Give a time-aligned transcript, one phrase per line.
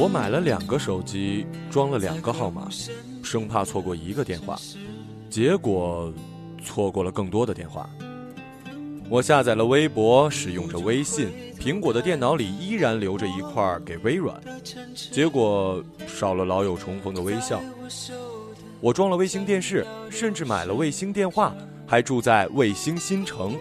[0.00, 2.70] 我买了两个手机，装了两个号码，
[3.22, 4.58] 生怕错过一个电话，
[5.28, 6.10] 结果
[6.64, 7.86] 错过了更多的电话。
[9.10, 11.28] 我下载了微博，使用着微信，
[11.60, 14.40] 苹果的电脑里依然留着一块给微软，
[14.94, 17.60] 结果少了老友重逢的微笑。
[18.80, 21.54] 我装了卫星电视，甚至买了卫星电话，
[21.86, 23.54] 还住在卫星新城，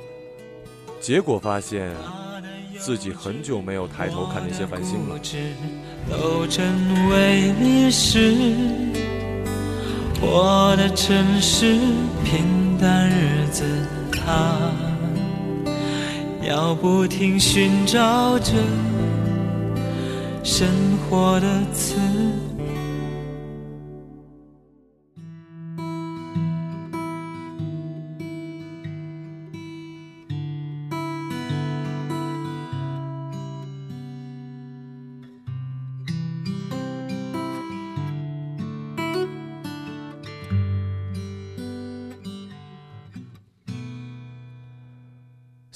[1.01, 1.93] 结果发现
[2.79, 5.19] 自己很久没有抬头看那些繁星了。
[6.09, 6.65] 都成
[7.09, 8.33] 为历史。
[10.21, 11.77] 我的城市
[12.23, 13.63] 平淡日子，
[14.11, 14.71] 他
[16.41, 18.53] 要不停寻找着
[20.43, 20.67] 生
[21.09, 21.95] 活的词。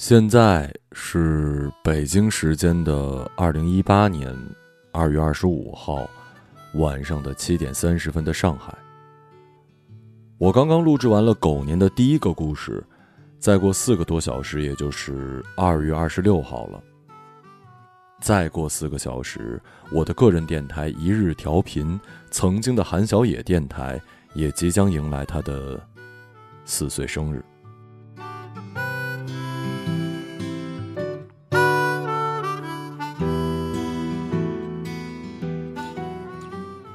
[0.06, 4.36] 现在是北京时间的二零一八年
[4.92, 6.06] 二月二十五号
[6.74, 8.76] 晚上的七点三十分的上海。
[10.36, 12.84] 我刚刚录制完了狗年的第一个故事，
[13.38, 16.84] 再过四个多小时，也就是二月二十六号了。
[18.20, 19.58] 再过四个小时，
[19.90, 21.98] 我的个人电台一日调频，
[22.30, 23.98] 曾经的韩小野电台
[24.34, 25.80] 也即将迎来他的
[26.66, 27.42] 四岁生日。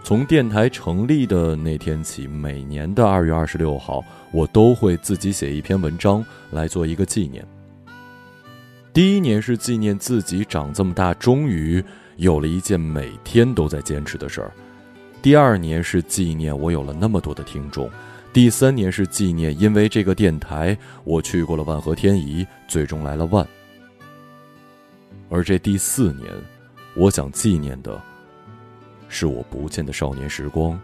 [0.10, 7.46] 从电台成立的那天起，每年的二月二十六号，我都会自己写一篇文章来做一个纪念。
[8.92, 11.84] 第一年是纪念自己长这么大，终于
[12.16, 14.50] 有了一件每天都在坚持的事儿；
[15.22, 17.88] 第二年是纪念我有了那么多的听众；
[18.34, 23.48] 第三年是纪念因为这个电台，我去过了万和天宜，最终来了万。
[25.30, 26.26] 而这第四年，
[26.96, 28.09] 我想纪念的。
[29.10, 30.80] 是我不见的少年时光，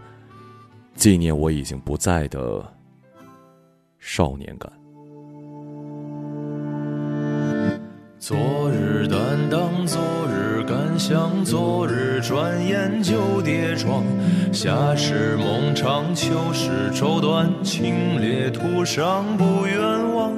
[0.95, 2.65] 纪念我已经不在的
[3.99, 4.69] 少年感。
[8.19, 8.35] 昨
[8.71, 9.19] 日担
[9.51, 14.03] 当，昨日敢想，昨日转眼就跌撞。
[14.51, 20.33] 夏时梦长，秋时绸缎，清冽途上不远望。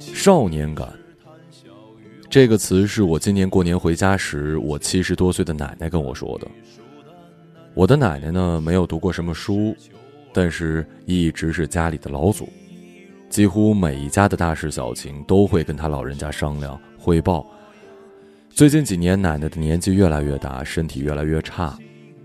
[0.00, 0.88] 少年感
[2.30, 6.48] 这个词是我今年过年回家时，我七十多岁的奶奶跟我说的。
[7.76, 9.76] 我的奶奶呢，没有读过什么书，
[10.32, 12.48] 但是一直是家里的老祖，
[13.28, 17.46] 几乎每一家的大事小情都会跟他老人家商量汇报。
[18.48, 21.78] 最近几年，奶奶的年纪越来越大，身体越来越差，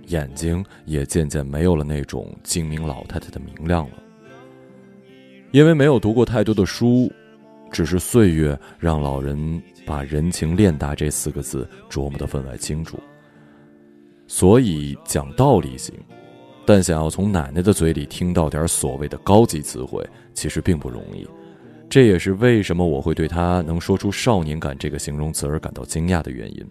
[0.08, 3.98] 眼睛也渐渐没有了那种精明老太太的明亮了。
[5.52, 7.12] 因为没有读过太多的书，
[7.70, 12.98] 只是岁月让老人把“人情练达”这四个字琢磨得分外清楚。
[14.34, 15.94] 所以讲道理行，
[16.66, 21.28] 但想要从奶奶的嘴里听到点所谓的高级词汇，其实并不容易。
[21.90, 26.66] 这也是为什么我会对她能说出“少年感”这个形容词而感到惊讶的原因。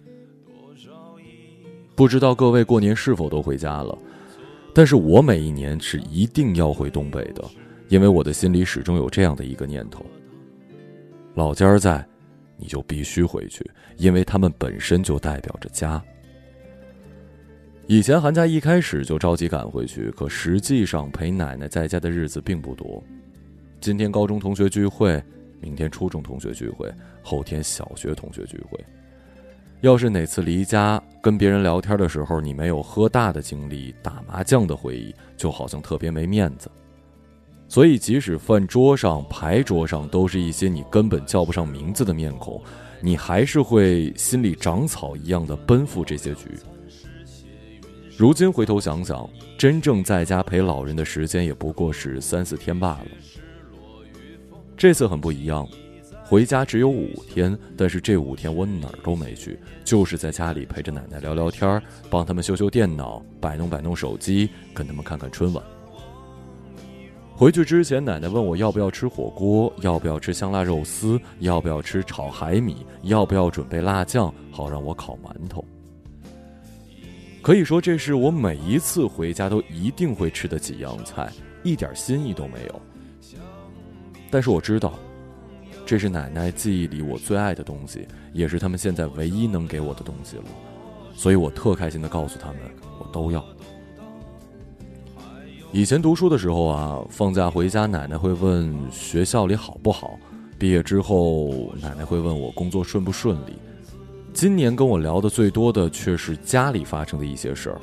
[1.93, 3.95] 不知道各位过年是否都回家了？
[4.73, 7.43] 但是我每一年是一定要回东北的，
[7.89, 10.03] 因为我的心里始终有这样的一个念头：
[11.35, 12.03] 老家在，
[12.57, 13.63] 你就必须回去，
[13.97, 16.03] 因为他们本身就代表着家。
[17.91, 23.03] 以前寒假一开始就着急赶回去，可实际上陪奶奶在家的日子并不多。
[23.81, 25.21] 今天高中同学聚会，
[25.59, 26.89] 明天初中同学聚会，
[27.21, 28.79] 后天小学同学聚会。
[29.81, 36.71] 要是哪次离家跟别人聊天的时候，你没有喝大的经历、打麻将的回忆，就好像特别没面子。
[37.67, 42.63] 所以，即使饭桌上、牌桌上都是一些你根本叫不上名字的面孔，
[43.01, 46.51] 你还是会心里长草一样的奔赴这些局。
[48.21, 49.27] 如今回头想想，
[49.57, 53.07] 真正在家陪老人的时间也不过是三四天罢了。
[54.77, 55.67] 这次很不一样，
[56.23, 61.81] 回家只有五天，但是这五天我哪儿都没去，就是在家里陪着奶奶聊聊天，
[62.11, 65.63] 帮他们修修电脑，摆弄摆弄手机，跟他们看看春晚。
[67.35, 75.65] 回去之前，奶奶问我要不要吃火锅，要不要吃香辣肉丝，要不要吃炒海米，要不要准备辣酱，好让我烤馒头。
[77.41, 81.31] 可以说，这是我每一次回家都一定会吃的几样菜，
[81.63, 82.81] 一点新意都没有。
[84.29, 84.93] 但是我知道，
[85.85, 90.43] 这是奶奶记忆里我最爱的东西，也是他们现在唯一能给我的东西了。
[91.15, 92.59] 所以我特开心的告诉他们，
[92.99, 93.43] 我都要。
[95.71, 100.19] 以前读书的时候啊，放假回家，奶奶会问学校里好不好；
[100.59, 103.53] 毕业之后，奶奶会问我工作顺不顺利。
[104.33, 107.79] 今年跟我聊的最多的却是家里发生的一些事儿，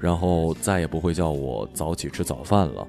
[0.00, 2.86] 然后再也不会叫我早起吃早饭了，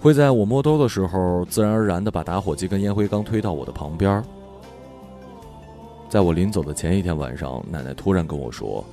[0.00, 4.22] 会在我摸兜的时候，自然而然的把打火机跟烟灰缸推到我的旁边。
[6.08, 8.84] 在我临走的前一天晚上，奶奶突然跟我说：“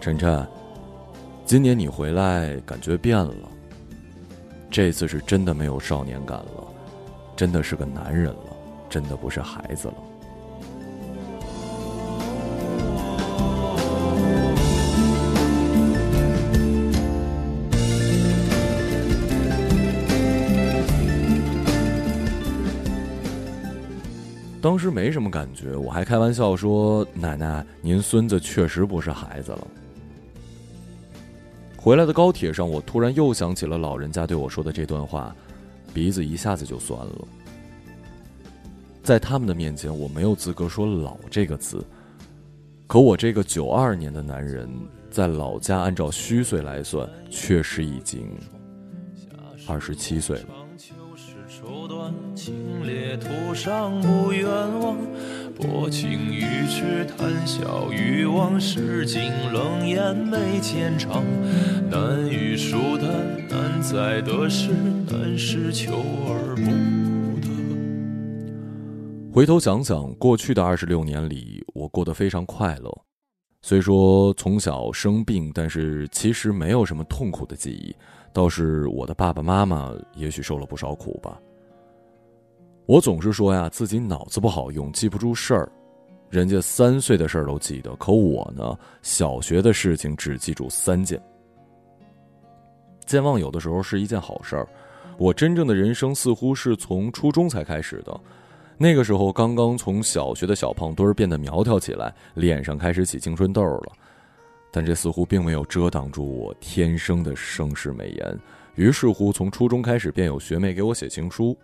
[0.00, 0.44] 晨晨。”
[1.46, 3.34] 今年你回来感觉变了，
[4.70, 6.66] 这次是真的没有少年感了，
[7.36, 8.56] 真的是个男人了，
[8.88, 9.94] 真的不是孩子了。
[24.64, 29.66] 当时没什么感觉，我还开玩笑说：“奶奶，您孙子确实不是孩子了。”
[31.76, 35.36] 回来的高铁上，我突然又想起了老人家对我说的这段话，
[35.92, 37.28] 鼻子一下子就酸了。
[39.02, 41.84] 在他们的面前，我没有资格说“老”这个字，
[42.86, 44.66] 可我这个九二年的男人，
[45.10, 48.34] 在老家按照虚岁来算，确实已经
[49.68, 50.63] 二十七岁了。
[52.44, 52.54] 清
[52.84, 54.46] 冽途上不远
[54.78, 54.98] 望
[55.56, 61.24] 薄情于痴，谈笑于往事，竟冷眼眉间长。
[61.90, 63.08] 难于疏淡，
[63.48, 64.72] 难在得失，
[65.10, 65.94] 难是求
[66.28, 67.48] 而不得。
[69.32, 72.94] 回头想想，过去的二十六年里，我过得非常快乐。
[73.62, 77.96] 虽说从小生病，但是其实没有什么痛苦的记忆，
[78.34, 81.40] 倒是我的爸爸妈妈也许受了不少苦吧。
[82.86, 85.70] 我总是说呀，自己脑子不好用，记不住事儿。
[86.28, 91.20] 人家三岁的事儿都记得，可我呢，小学的事情只记住三件。
[93.06, 94.68] 健忘有的时候是一件好事儿。
[95.16, 98.20] 我真正的人生似乎是从初中才开始的，
[98.76, 103.92] 那个时候刚刚从小学的小胖墩儿变得苗条起来，脸上开始起青春痘了。
[104.70, 108.38] 但这似乎并没有遮挡住我天生的盛世美颜。
[108.74, 111.56] 于是乎，从初中开始便有学妹给我写情书。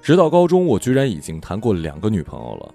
[0.00, 2.74] 直到高中，我居然已经谈过两个女朋友了。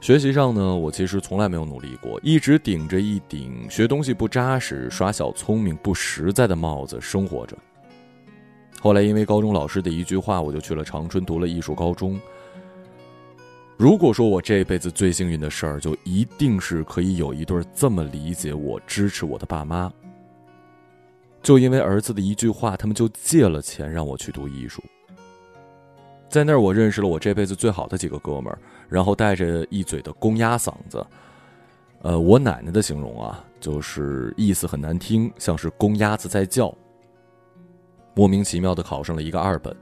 [0.00, 7.56] 学习上呢，我其实从来没有努力过，一直顶着一顶学东西不扎实、耍小聪明不实在的帽子生活着。
[8.80, 12.20] 后来因为高中老师的一句话，我就去了长春读了艺术高中。
[13.76, 19.92] 如果说我这辈子最幸运的事儿，就一定是可以有一对这么理解我、支持我的爸妈。
[21.44, 24.82] 就因为儿子的一句话，他们就借了钱让我去读艺术。
[26.32, 28.58] 在那儿，我认识了我这辈子最好的几个哥们儿，
[28.88, 31.06] 然后带着一嘴的公鸭嗓子，
[32.00, 36.74] 呃，我奶奶的形容啊，就是意思很难听，像是公鸭子在叫。
[38.14, 39.76] 莫名其妙的考上了一个二本，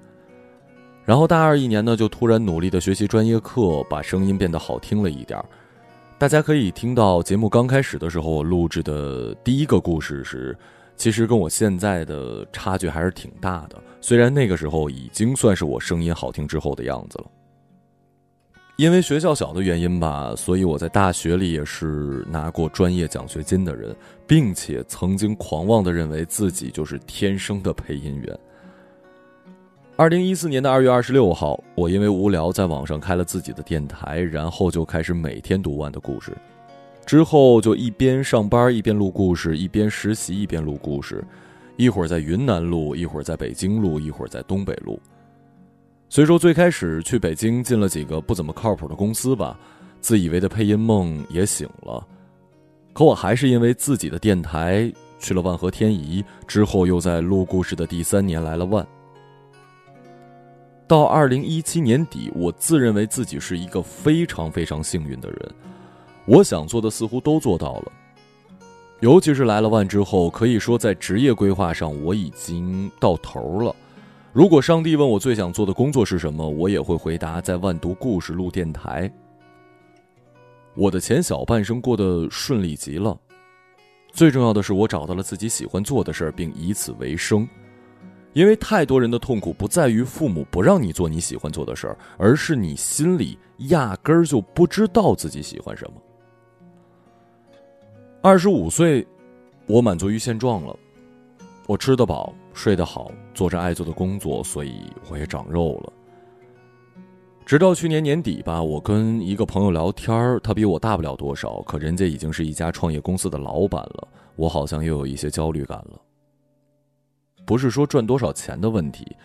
[1.05, 5.45] 然后大二一年呢，就突然努力的学习专业课，把声音变得好听了一点儿。
[6.19, 10.59] 大家可以听到节目刚开始的时候，我录制的第一个故事是。
[11.01, 17.25] 其实跟我现在的差距还是挺大的，虽然那个时候已经算是我声音好听之后的样子了。
[18.77, 28.39] 因为学校小的原因吧，所以我在大学里也是拿过专业奖学金的人，并且曾经狂妄的认为自己就是天生的配音员。
[29.97, 36.37] 二零一四年的二月二十六号，我因为无聊在网上开了自己的电台，然后就开始每天读完的故事。
[37.11, 41.25] 之后就一边上班一边录故事，一边实习一边录故事，
[41.77, 44.97] 一会儿在云南录，一会儿在北京录，一会儿在东北录。
[46.09, 49.59] 虽说最开始去北京进了几个不怎么靠谱的公司吧，
[50.01, 52.07] 自以为的配音梦也醒了，
[52.93, 54.89] 可我还是因为自己的电台
[55.19, 58.87] 去了万和天宜，之后又在录故事的第三年来了万。
[60.87, 65.55] 到二零一七年底，我自认为自己是一个非常非常幸运的人。
[66.27, 67.93] 我想做的似乎都做到了，
[69.01, 73.75] 尤其是来了万之后，可以说在职业规划上我已经到头了。
[74.33, 79.13] 如果上帝问我最想做的工作是什么，我也会回答在万读故事录电台。
[80.77, 83.19] 我的前小半生过得顺利极了，
[84.13, 87.49] 最重要的是我找到了自己喜欢做的事儿，并以此为生。
[88.33, 93.37] 因为太多人的痛苦不在于父母不让你做你喜欢做的事儿，而是你心里
[93.71, 96.01] 压根儿就不知道自己喜欢什么。
[98.23, 99.07] 二十五岁，
[99.67, 100.77] 我满足于现状了。
[101.67, 104.75] 我吃得饱，睡得好，做着爱做的工作，所以
[105.09, 105.93] 我也长肉了。
[107.47, 115.99] 直到去年年底吧，我跟一个朋友聊天他比我大不了多少，可人家已经是一家创业公司的老板了，我好像又有一些焦虑感了。
[117.47, 119.17] 不是说赚多少钱的问题，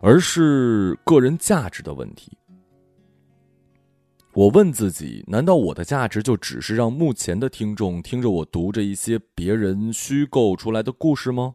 [0.00, 2.30] 而是个人价值的问题。
[4.36, 11.54] 我问自己：难道我的价值就只是让目前的听众听着我读着一些别人虚构出来的故事吗？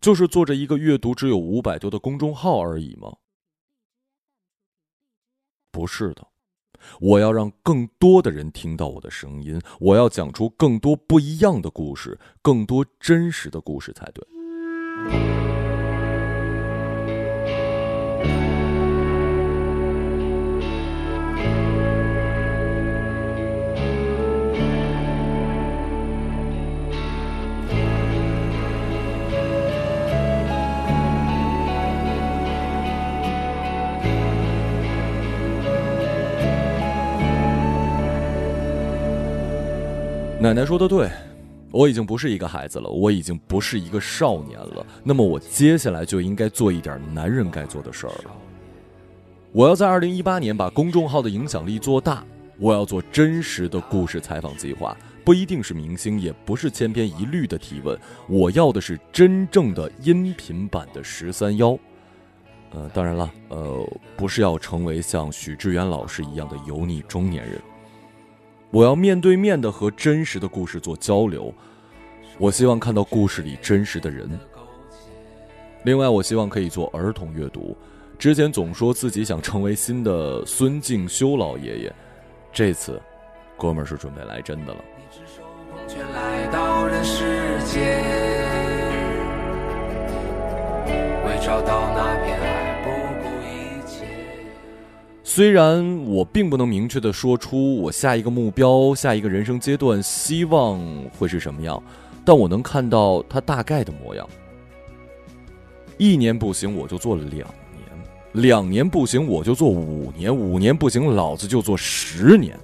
[0.00, 3.14] 就是做着一个阅读只有五百多的公众号而已吗？
[5.70, 6.26] 不是的，
[6.98, 14.26] 我要让更多的人听到我的声音，我要讲出更多不一样的故事，更多真实的故事才对。
[40.48, 41.10] 奶奶说的对，
[41.70, 44.86] 我已经不是一个孩子了，我已经不是一个少年了。
[45.04, 48.34] 那么我接下来就应该做一点男人该做的事儿了。
[49.52, 52.24] 我要在二零一八年把公众号的影响力做大。
[52.56, 57.98] 我要做真实的故事采访计划，不一定是明星，也不是千篇一律的提问。
[58.26, 61.78] 我要的是真正的音频版的十三幺。
[62.70, 63.86] 呃，当然了，呃，
[64.16, 67.60] 不是要成为像许志远老师一样的油腻中年人。
[68.70, 71.52] 我要面对面的和真实的故事做交流，
[72.38, 74.28] 我希望看到故事里真实的人。
[75.84, 77.74] 另外，我希望可以做儿童阅读。
[78.18, 81.92] 之前总说自己想成为新的孙敬修老爷爷，
[82.52, 83.00] 这次，
[83.56, 84.84] 哥们儿是准备来真的了。
[91.24, 91.87] 为找到
[95.38, 100.80] 虽然我并不能明确的说出我下一个目标、下一个人生阶段希望
[101.16, 101.80] 会是什么样，
[102.24, 104.28] 但我能看到它大概的模样。
[105.96, 107.46] 一年不行，我就做两年；
[108.32, 112.58] 两年不行，我就做五年；五年不行，老子就做十年。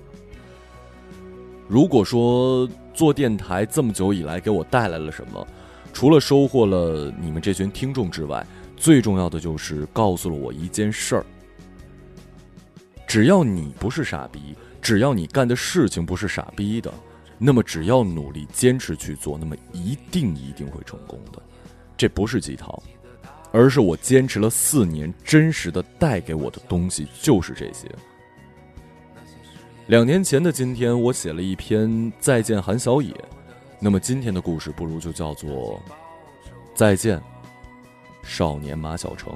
[1.69, 5.47] 如果说做电台这么久以来给我带来了什么，
[5.93, 8.45] 除了收获了你们这群听众之外，
[8.76, 11.26] 最重要的就是告诉了我一件事儿。
[13.14, 16.92] 只要你不是傻逼，只要你干的事情不是傻逼的，
[17.38, 21.40] 那么只要努力坚持去做，那么一定一定会成功的。
[21.97, 22.76] 这不是鸡汤，
[23.52, 27.88] 而是我坚持了四年，真实的带给我的东西就是这些。
[29.87, 33.12] 两年前的今天，我写了一篇《再见韩小野》，
[33.78, 35.49] 那么今天的故事不如就叫做
[36.75, 37.23] 《再见
[38.25, 39.35] 少年马小成》。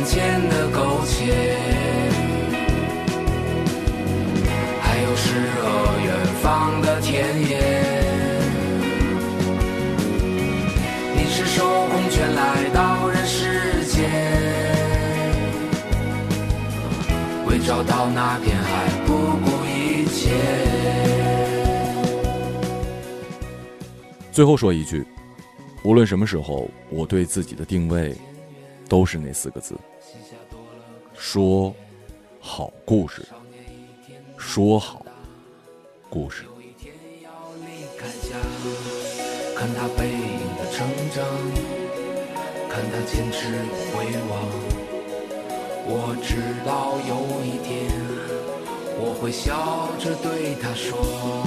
[0.00, 1.56] 眼前的苟且，
[4.80, 5.68] 还有诗和
[6.02, 7.58] 远方的田野。
[11.14, 14.10] 你是手空拳来到人世间，
[17.46, 19.12] 为找到那片海不
[19.44, 20.30] 顾一切。
[24.32, 25.04] 最后说一句，
[25.82, 28.16] 无论什么时候，我对自己的定位。
[28.90, 29.76] 都是那四个字：
[31.16, 31.72] 说
[32.40, 33.24] 好故事，
[34.36, 35.06] 说好
[36.08, 36.42] 故事。
[39.56, 41.24] 看他背影的成长，
[42.68, 43.46] 看他坚持
[43.92, 44.32] 回望。
[45.86, 46.34] 我知
[46.66, 47.14] 道有
[47.46, 47.86] 一天，
[48.98, 51.46] 我会笑着对他说。